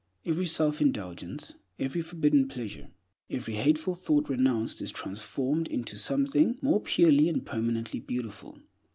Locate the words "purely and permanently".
6.81-7.99